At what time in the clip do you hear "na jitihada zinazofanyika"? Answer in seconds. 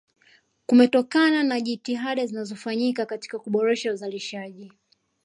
1.43-3.05